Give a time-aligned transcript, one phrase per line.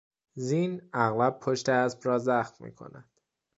[0.47, 3.09] زین اغلب پشت اسب را زخم میکند.